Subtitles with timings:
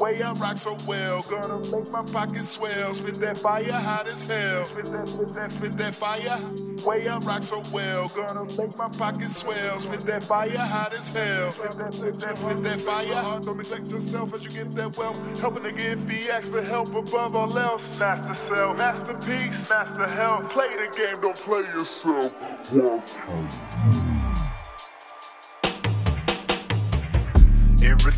[0.00, 2.94] Way I rock so well, gonna make my pocket swell.
[2.94, 4.64] Spit that fire hot as hell.
[4.64, 6.38] Spit that, spit that, spit that fire.
[6.86, 9.78] Way I rock so well, gonna make my pocket swell.
[9.78, 11.50] Spit that fire hot as hell.
[11.50, 13.40] Spit that, spit that, spit that fire.
[13.42, 15.38] Don't neglect yourself as you get that wealth.
[15.38, 18.00] Helping to give fee, ask for help above all else.
[18.00, 20.50] Master self, masterpiece, master health.
[20.50, 22.34] Play the game, don't play yourself.
[22.72, 24.19] In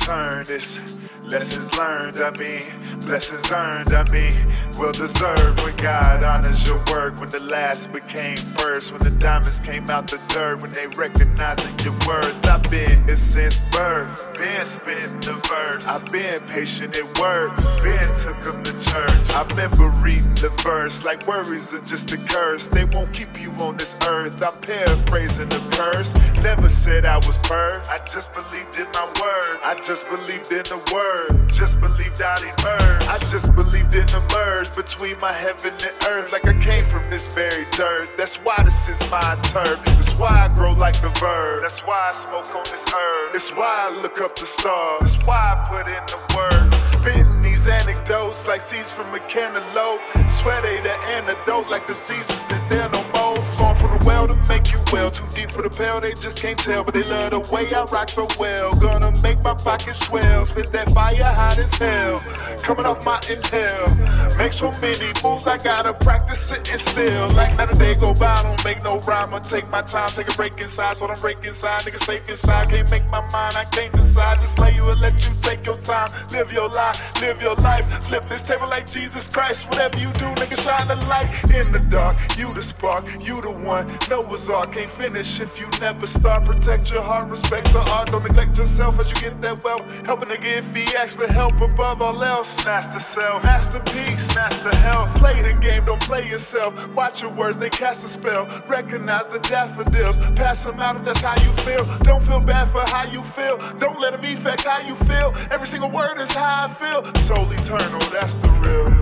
[0.00, 2.18] return, it's lessons learned.
[2.18, 2.60] I mean,
[3.00, 3.92] blessings earned.
[3.92, 4.32] I mean,
[4.78, 5.60] well deserved.
[5.62, 10.08] When God honors your work, when the last became first, when the diamonds came out
[10.08, 12.46] the dirt, when they recognizing your worth.
[12.46, 15.86] I've been here since birth, been spitting the verse.
[15.86, 17.64] I've been patient, it works.
[17.82, 19.30] Been took them to church.
[19.30, 22.68] I remember reading the verse like worries are just a curse.
[22.68, 24.42] They won't keep you on this earth.
[24.42, 26.14] I'm paraphrasing the verse.
[26.42, 27.82] Never said I was birth.
[27.88, 29.60] I just believed in my word.
[29.62, 31.52] I just believed in the word.
[31.52, 33.02] Just believed I'd emerge.
[33.08, 36.30] I just believed in the merge between my heaven and earth.
[36.30, 38.08] Like I came from this very dirt.
[38.16, 39.80] That's why this is my turf.
[39.84, 41.62] That's why I grow like the verb.
[41.62, 43.32] That's why I smoke on this earth.
[43.32, 45.10] That's why I look up the stars.
[45.10, 46.86] That's why I put in the work.
[46.86, 50.00] Spitting these anecdotes like seeds from a cantaloupe.
[50.28, 53.42] Sweat they the antidote like diseases and they're no more.
[53.54, 55.10] Flowing from the well to make you well.
[55.10, 56.84] Too deep for the pill, they just can't tell.
[56.84, 58.74] But they love the way I rock so well.
[58.76, 60.44] Gonna make my pocket swell.
[60.46, 62.18] Spit that fire hot as hell.
[62.62, 64.38] Coming off my intel.
[64.38, 67.28] Make so many moves, I gotta practice sitting still.
[67.32, 69.34] Like not a day go by, I don't make no rhyme.
[69.34, 70.96] I take my time, take a break inside.
[70.96, 71.82] So don't break inside.
[71.82, 72.68] Nigga safe inside.
[72.70, 74.40] Can't make my mind, I can't decide.
[74.40, 76.10] Just lay you and let you take your time.
[76.32, 77.84] Live your life, live your life.
[78.04, 79.68] Flip this table like Jesus Christ.
[79.68, 82.16] Whatever you do, nigga, shine the light in the dark.
[82.36, 83.86] You the spark, you the one.
[84.08, 86.44] Noah's Ark can't finish if you never start.
[86.44, 88.10] Protect your heart, respect the art.
[88.10, 89.82] Don't neglect yourself as you get that wealth.
[90.04, 90.64] Helping to give
[90.96, 92.64] ask for help above all else.
[92.66, 95.14] Master self, masterpiece, master health.
[95.16, 96.74] Play the game, don't play yourself.
[96.94, 98.46] Watch your words, they cast a spell.
[98.68, 101.84] Recognize the daffodils, pass them out if that's how you feel.
[102.00, 103.56] Don't feel bad for how you feel.
[103.78, 105.34] Don't let them affect how you feel.
[105.50, 107.04] Every single word is how I feel.
[107.20, 108.99] Soul eternal, that's the real.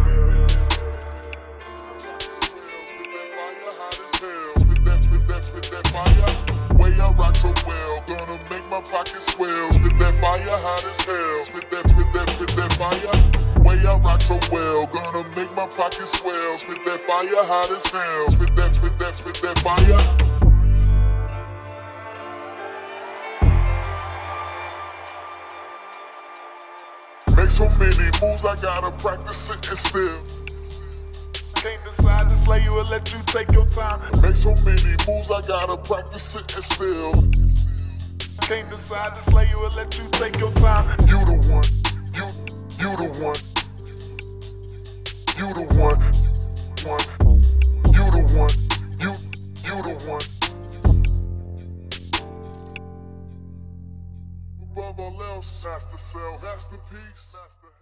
[8.78, 9.72] Gonna make my pocket swell.
[9.72, 11.44] Spit that fire hot as hell.
[11.44, 13.62] Spit that, spit that, spit that fire.
[13.62, 16.59] Way I rock so well, gonna make my pocket swell.
[16.59, 18.31] Spit that fire hot as hell.
[18.31, 19.99] Spit that, spit that, spit that fire.
[27.37, 30.19] Make so many moves, I gotta practice sitting still.
[31.56, 34.00] Can't decide, just lay you and let you take your time.
[34.22, 37.12] Make so many moves, I gotta practice sitting still.
[38.49, 40.89] Can't decide, just lay you and let you take your time.
[41.01, 41.69] You the one,
[42.15, 42.25] you,
[42.81, 43.37] you the one,
[45.37, 46.01] you the one,
[46.89, 47.05] one,
[47.93, 48.55] you the one,
[48.99, 49.13] you,
[49.69, 50.25] you the one.
[54.63, 57.78] Above all else, master self, masterpiece, master